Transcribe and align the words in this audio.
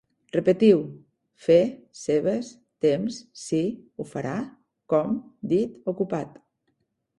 Repetiu: 0.35 0.79
fer, 1.47 1.57
seves, 2.03 2.49
temps, 2.87 3.21
si, 3.43 3.61
ho 4.01 4.09
farà, 4.15 4.35
com, 4.95 5.15
dit, 5.55 5.79
ocupat 5.95 6.45